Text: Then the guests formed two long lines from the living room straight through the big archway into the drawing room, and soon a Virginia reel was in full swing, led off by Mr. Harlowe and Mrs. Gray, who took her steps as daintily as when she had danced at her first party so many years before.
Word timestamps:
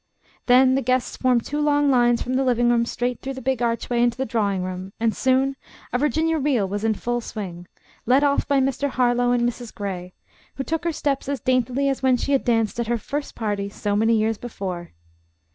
Then 0.47 0.73
the 0.73 0.81
guests 0.81 1.15
formed 1.15 1.45
two 1.45 1.61
long 1.61 1.91
lines 1.91 2.23
from 2.23 2.33
the 2.33 2.43
living 2.43 2.71
room 2.71 2.87
straight 2.87 3.19
through 3.21 3.35
the 3.35 3.39
big 3.39 3.61
archway 3.61 4.01
into 4.01 4.17
the 4.17 4.25
drawing 4.25 4.63
room, 4.63 4.93
and 4.99 5.15
soon 5.15 5.55
a 5.93 5.99
Virginia 5.99 6.39
reel 6.39 6.67
was 6.67 6.83
in 6.83 6.95
full 6.95 7.21
swing, 7.21 7.67
led 8.07 8.23
off 8.23 8.47
by 8.47 8.59
Mr. 8.59 8.89
Harlowe 8.89 9.29
and 9.31 9.47
Mrs. 9.47 9.71
Gray, 9.71 10.15
who 10.55 10.63
took 10.63 10.85
her 10.85 10.91
steps 10.91 11.29
as 11.29 11.39
daintily 11.39 11.87
as 11.87 12.01
when 12.01 12.17
she 12.17 12.31
had 12.31 12.43
danced 12.43 12.79
at 12.79 12.87
her 12.87 12.97
first 12.97 13.35
party 13.35 13.69
so 13.69 13.95
many 13.95 14.17
years 14.17 14.39
before. 14.39 14.93